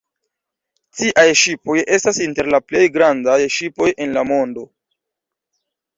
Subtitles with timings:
[1.01, 4.69] Tiaj ŝipoj estas inter la plej grandaj ŝipoj en la mondo.